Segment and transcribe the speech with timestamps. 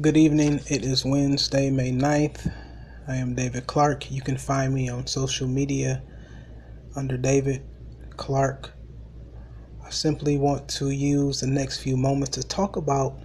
[0.00, 0.60] Good evening.
[0.70, 2.50] It is Wednesday, May 9th.
[3.06, 4.10] I am David Clark.
[4.10, 6.02] You can find me on social media
[6.96, 7.62] under David
[8.16, 8.72] Clark.
[9.84, 13.18] I simply want to use the next few moments to talk about,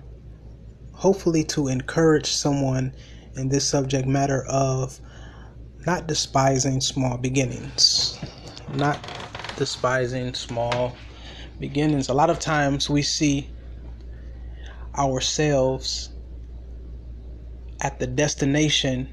[0.92, 2.94] hopefully, to encourage someone
[3.38, 5.00] in this subject matter of
[5.86, 8.20] not despising small beginnings.
[8.74, 9.00] Not
[9.56, 10.98] despising small
[11.62, 12.10] beginnings.
[12.10, 13.50] A lot of times we see
[14.98, 16.10] ourselves
[17.82, 19.10] at the destination.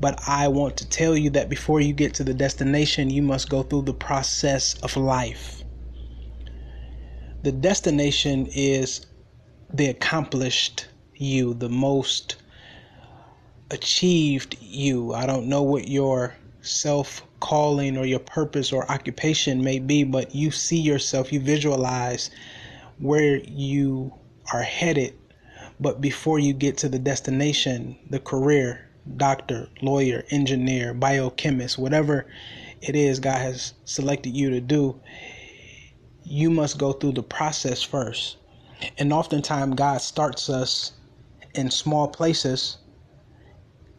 [0.00, 3.48] But I want to tell you that before you get to the destination, you must
[3.48, 5.62] go through the process of life.
[7.42, 9.06] The destination is
[9.72, 12.36] the accomplished you, the most
[13.70, 15.14] achieved you.
[15.14, 20.34] I don't know what your self calling or your purpose or occupation may be, but
[20.34, 22.30] you see yourself, you visualize
[22.98, 24.12] where you
[24.52, 25.14] are headed
[25.82, 32.26] but before you get to the destination, the career, doctor, lawyer, engineer, biochemist, whatever
[32.80, 35.00] it is God has selected you to do,
[36.24, 38.38] you must go through the process first.
[38.98, 40.92] And oftentimes, God starts us
[41.54, 42.78] in small places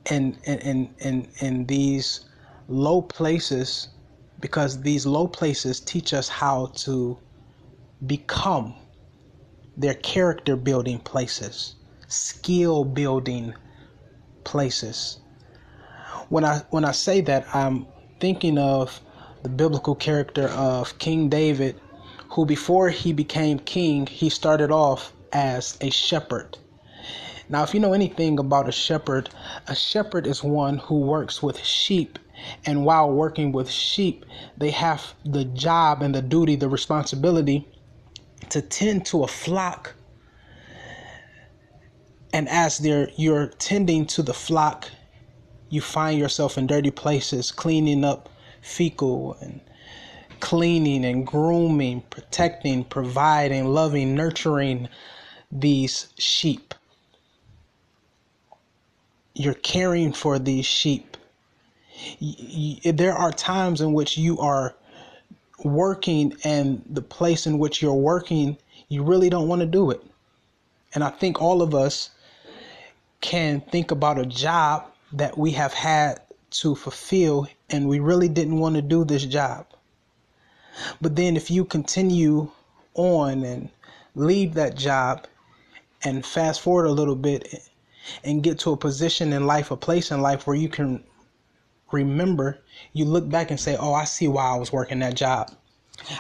[0.08, 2.26] and in in in, in these
[2.70, 3.90] low places
[4.40, 7.18] because these low places teach us how to
[8.08, 8.76] become
[9.78, 11.76] they're character building places,
[12.08, 13.54] skill building
[14.44, 15.20] places.
[16.30, 17.88] When I when I say that, I'm
[18.20, 19.02] thinking of
[19.44, 21.80] the biblical character of King David,
[22.32, 26.58] who before he became king, he started off as a shepherd.
[27.50, 29.30] Now, if you know anything about a shepherd,
[29.68, 32.18] a shepherd is one who works with sheep.
[32.66, 34.26] And while working with sheep,
[34.58, 37.68] they have the job and the duty, the responsibility
[38.50, 39.94] to tend to a flock.
[42.32, 44.90] And as you're tending to the flock
[45.74, 48.30] you find yourself in dirty places cleaning up
[48.62, 49.60] fecal and
[50.40, 54.88] cleaning and grooming protecting providing loving nurturing
[55.52, 56.76] these sheep.
[59.34, 61.18] You're caring for these sheep.
[62.84, 64.76] There are times in which you are
[65.64, 68.58] working and the place in which you're working,
[68.90, 70.04] you really don't want to do it.
[70.94, 72.10] And I think all of us
[73.22, 78.58] can think about a job that we have had to fulfill and we really didn't
[78.58, 79.66] want to do this job.
[81.02, 82.52] But then if you continue
[82.96, 83.70] on and
[84.16, 85.26] leave that job
[86.04, 87.70] and fast forward a little bit
[88.24, 91.04] and get to a position in life, a place in life where you can
[91.94, 92.60] remember,
[92.94, 95.52] you look back and say, Oh, I see why I was working that job.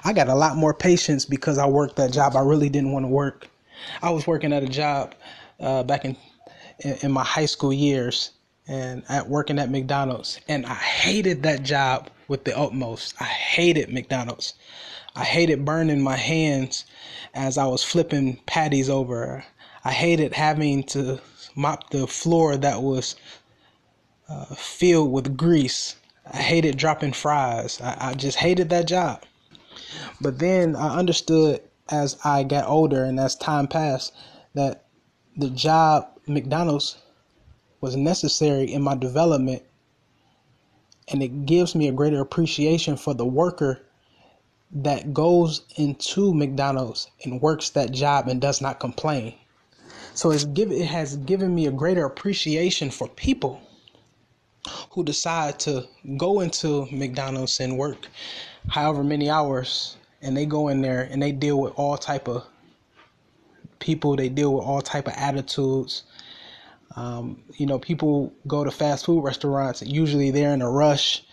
[0.05, 3.03] I got a lot more patience because I worked that job I really didn't want
[3.03, 3.47] to work.
[4.01, 5.15] I was working at a job
[5.59, 6.15] uh, back in,
[6.79, 8.31] in, in my high school years
[8.67, 13.15] and at working at McDonald's, and I hated that job with the utmost.
[13.19, 14.53] I hated McDonald's.
[15.15, 16.85] I hated burning my hands
[17.33, 19.43] as I was flipping patties over.
[19.83, 21.19] I hated having to
[21.55, 23.15] mop the floor that was
[24.29, 25.95] uh, filled with grease.
[26.31, 27.79] I hated dropping fries.
[27.81, 29.23] I, I just hated that job.
[30.21, 34.13] But then I understood as I got older and as time passed
[34.53, 34.85] that
[35.35, 36.97] the job McDonald's
[37.81, 39.63] was necessary in my development
[41.09, 43.81] and it gives me a greater appreciation for the worker
[44.71, 49.35] that goes into McDonald's and works that job and does not complain.
[50.13, 53.61] So it's give, it has given me a greater appreciation for people
[54.91, 55.85] who decide to
[56.17, 58.07] go into McDonald's and work
[58.69, 62.45] however many hours and they go in there and they deal with all type of
[63.79, 66.03] people they deal with all type of attitudes.
[66.95, 71.23] Um, you know people go to fast food restaurants usually they're in a rush.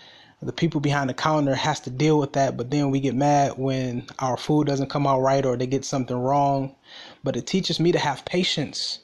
[0.43, 3.59] The people behind the counter has to deal with that but then we get mad
[3.59, 6.75] when our food doesn't come out right or they get something wrong.
[7.23, 9.01] But it teaches me to have patience.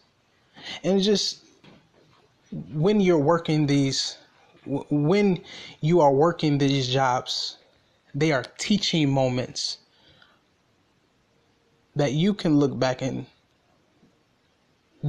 [0.83, 1.46] And just
[2.73, 4.19] when you're working these
[4.65, 5.41] when
[5.81, 7.59] you are working these jobs
[8.15, 9.79] they are teaching moments
[11.95, 13.27] that you can look back and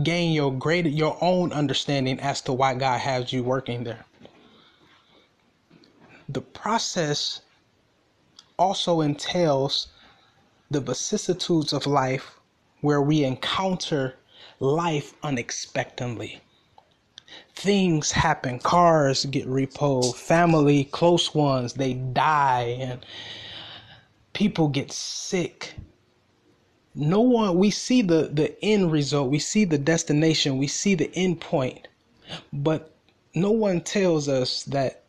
[0.04, 4.06] gain your greater your own understanding as to why God has you working there.
[6.30, 7.42] The process
[8.60, 9.88] also entails
[10.70, 12.40] the vicissitudes of life
[12.82, 14.16] where we encounter
[14.60, 16.42] life unexpectedly
[17.56, 18.60] things happen.
[18.60, 20.16] Cars get repoed.
[20.16, 23.06] Family close ones they die and
[24.34, 25.74] people get sick.
[26.96, 29.30] No one we see the the end result.
[29.30, 30.58] We see the destination.
[30.58, 31.88] We see the end point.
[32.54, 32.94] But
[33.34, 35.04] no one tells us that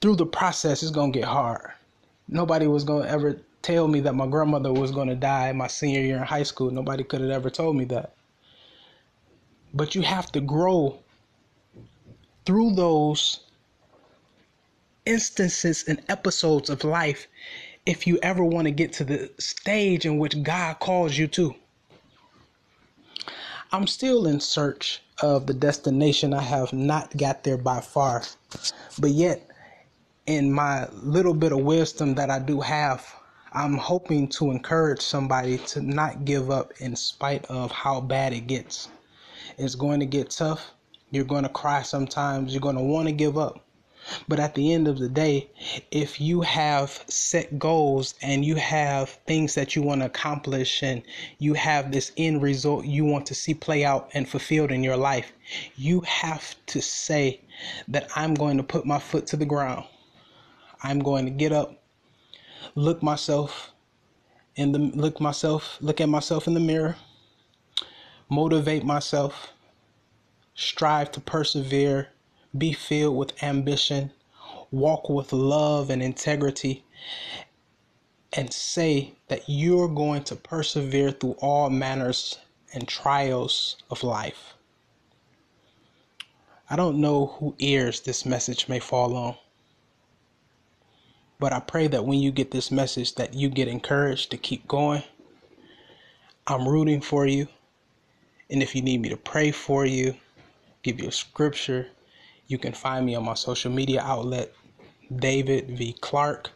[0.00, 1.70] through the process it's going to get hard.
[2.28, 5.68] Nobody was going to ever tell me that my grandmother was going to die my
[5.68, 6.70] senior year in high school.
[6.70, 8.14] Nobody could have ever told me that
[9.74, 10.98] but you have to grow
[12.44, 13.40] through those
[15.06, 17.26] instances and episodes of life
[17.86, 21.54] if you ever want to get to the stage in which God calls you to.
[23.72, 26.34] I'm still in search of the destination.
[26.34, 28.22] I have not got there by far.
[28.98, 29.48] But yet,
[30.26, 33.14] in my little bit of wisdom that I do have,
[33.52, 38.46] I'm hoping to encourage somebody to not give up in spite of how bad it
[38.46, 38.88] gets.
[39.58, 40.72] It's going to get tough.
[41.10, 42.52] You're going to cry sometimes.
[42.52, 43.64] You're going to want to give up.
[44.26, 45.48] But at the end of the day,
[45.92, 51.02] if you have set goals and you have things that you want to accomplish and
[51.38, 54.96] you have this end result you want to see play out and fulfilled in your
[54.96, 55.32] life,
[55.76, 57.40] you have to say
[57.88, 59.84] that I'm going to put my foot to the ground.
[60.82, 61.80] I'm going to get up,
[62.74, 63.70] look myself
[64.56, 66.96] in the look myself, look at myself in the mirror,
[68.32, 69.52] motivate myself,
[70.54, 72.08] strive to persevere
[72.56, 74.10] be filled with ambition,
[74.70, 76.84] walk with love and integrity,
[78.32, 82.38] and say that you're going to persevere through all manners
[82.74, 84.54] and trials of life.
[86.70, 89.36] I don't know who ears this message may fall on.
[91.38, 94.66] But I pray that when you get this message that you get encouraged to keep
[94.68, 95.02] going.
[96.46, 97.48] I'm rooting for you.
[98.50, 100.14] And if you need me to pray for you,
[100.82, 101.88] give you a scripture,
[102.46, 104.52] you can find me on my social media outlet,
[105.14, 105.94] David V.
[106.00, 106.50] Clark.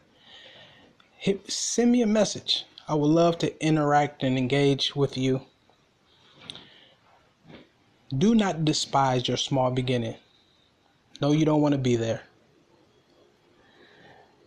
[1.16, 2.64] Hit, send me a message.
[2.88, 5.42] I would love to interact and engage with you.
[8.16, 10.16] Do not despise your small beginning.
[11.20, 12.22] No, you don't want to be there.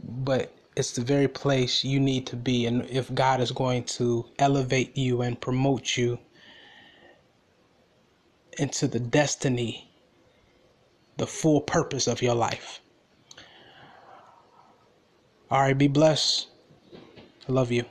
[0.01, 2.65] But it's the very place you need to be.
[2.65, 6.19] And if God is going to elevate you and promote you
[8.59, 9.89] into the destiny
[11.17, 12.79] the full purpose of your life.
[15.51, 16.47] All right, be blessed.
[17.47, 17.83] I love you.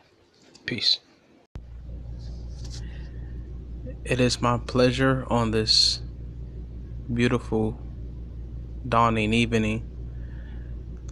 [0.65, 1.01] Peace.
[4.05, 6.01] It is my pleasure on this
[7.13, 7.79] beautiful
[8.89, 9.85] dawning evening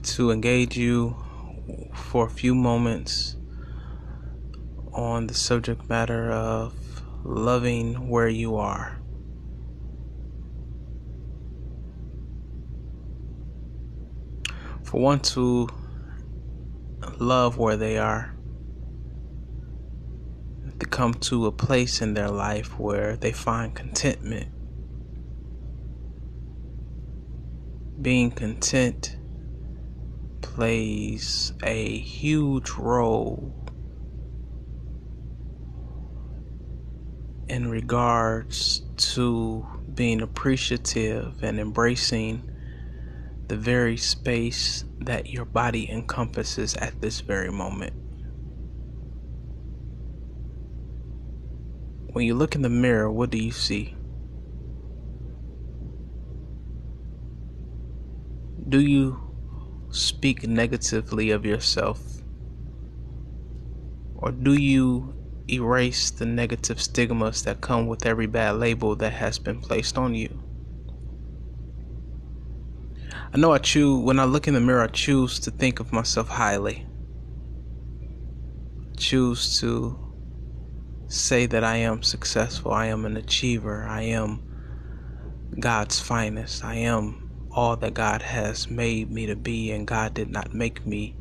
[0.02, 1.16] to engage you
[1.92, 3.36] for a few moments
[4.92, 6.72] on the subject matter of
[7.24, 8.98] loving where you are.
[14.86, 15.68] For one to
[17.18, 18.32] love where they are,
[20.78, 24.46] to come to a place in their life where they find contentment.
[28.00, 29.16] Being content
[30.40, 33.52] plays a huge role
[37.48, 42.44] in regards to being appreciative and embracing
[43.48, 47.92] the very space that your body encompasses at this very moment.
[52.12, 53.94] When you look in the mirror, what do you see?
[58.68, 59.20] Do you
[59.90, 62.00] speak negatively of yourself?
[64.16, 65.14] Or do you
[65.48, 70.14] erase the negative stigmas that come with every bad label that has been placed on
[70.14, 70.45] you?
[73.32, 75.92] I know I choose, when I look in the mirror, I choose to think of
[75.92, 76.86] myself highly.
[78.80, 79.98] I choose to
[81.08, 84.42] say that I am successful, I am an achiever, I am
[85.58, 90.30] God's finest, I am all that God has made me to be, and God did
[90.30, 91.16] not make me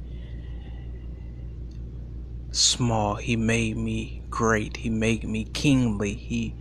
[2.51, 3.15] small.
[3.15, 4.77] He made me great.
[4.77, 6.13] He made me kingly.
[6.13, 6.55] He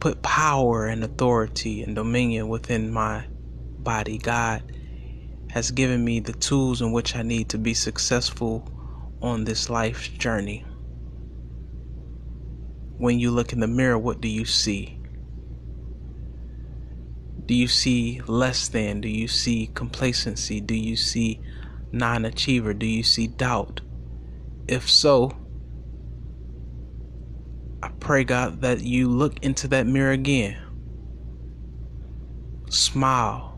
[0.00, 3.26] put power and authority and dominion within my
[3.86, 4.18] body.
[4.18, 4.64] God
[5.52, 8.68] has given me the tools in which I need to be successful
[9.22, 10.64] on this life's journey.
[12.98, 14.98] When you look in the mirror, what do you see?
[17.46, 19.00] Do you see less than?
[19.00, 20.60] Do you see complacency?
[20.60, 21.40] Do you see
[21.92, 22.74] non achiever?
[22.74, 23.82] Do you see doubt?
[24.66, 25.30] If so,
[27.84, 30.58] I pray, God, that you look into that mirror again.
[32.68, 33.55] Smile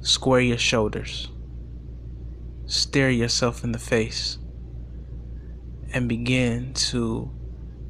[0.00, 1.28] Square your shoulders.
[2.66, 4.38] Stare yourself in the face
[5.92, 7.32] and begin to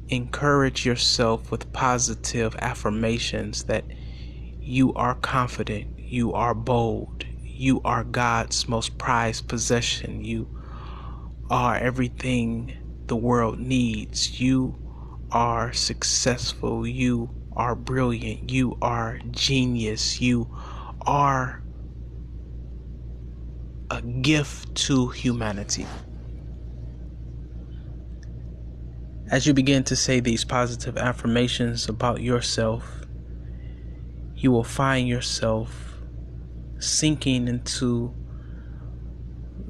[0.09, 3.85] encourage yourself with positive affirmations that
[4.59, 7.25] you are confident, you are bold,
[7.55, 10.49] you are God's most prized possession, you
[11.49, 12.73] are everything
[13.07, 14.77] the world needs, you
[15.31, 20.49] are successful, you are brilliant, you are genius, you
[21.05, 21.61] are
[23.91, 25.85] a gift to humanity.
[29.31, 33.05] As you begin to say these positive affirmations about yourself,
[34.35, 35.99] you will find yourself
[36.79, 38.13] sinking into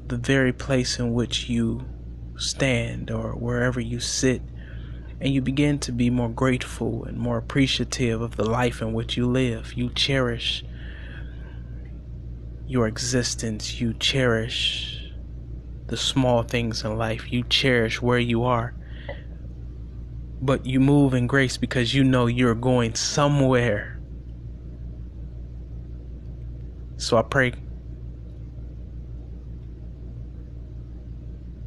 [0.06, 1.84] the very place in which you
[2.36, 4.42] stand or wherever you sit,
[5.20, 9.16] and you begin to be more grateful and more appreciative of the life in which
[9.16, 9.74] you live.
[9.74, 10.64] You cherish
[12.70, 15.12] your existence, you cherish
[15.88, 18.74] the small things in life, you cherish where you are
[20.42, 24.00] but you move in grace because you know you're going somewhere.
[26.96, 27.52] So I pray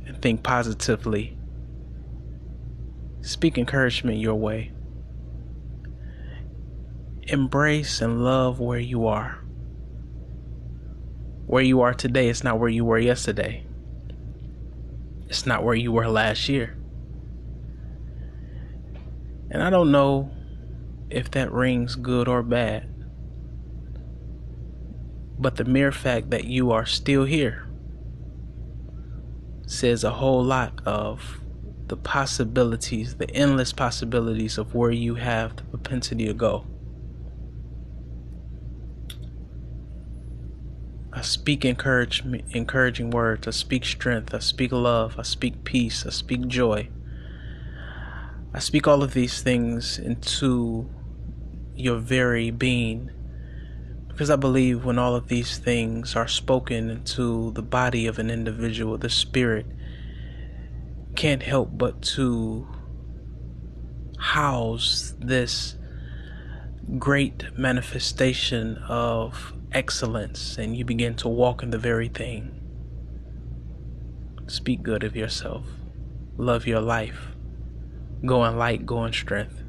[0.06, 1.38] and think positively.
[3.22, 4.72] Speak encouragement your way.
[7.24, 9.43] Embrace and love where you are.
[11.54, 13.64] Where you are today is not where you were yesterday.
[15.28, 16.76] It's not where you were last year.
[19.52, 20.32] And I don't know
[21.12, 22.90] if that rings good or bad.
[25.38, 27.68] But the mere fact that you are still here
[29.68, 31.40] says a whole lot of
[31.86, 36.66] the possibilities, the endless possibilities of where you have the propensity to go.
[41.24, 43.48] Speak encouragement, encouraging words.
[43.48, 44.34] I speak strength.
[44.34, 45.16] I speak love.
[45.18, 46.06] I speak peace.
[46.06, 46.90] I speak joy.
[48.54, 50.90] I speak all of these things into
[51.76, 53.10] your very being
[54.14, 58.30] because I believe when all of these things are spoken into the body of an
[58.30, 59.66] individual, the spirit
[61.16, 62.68] can't help but to
[64.20, 65.76] house this
[67.00, 72.60] great manifestation of excellence, and you begin to walk in the very thing.
[74.48, 75.66] Speak good of yourself,
[76.38, 77.30] love your life.
[78.26, 79.64] Go in light, go in strength.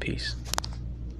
[0.00, 0.36] Peace.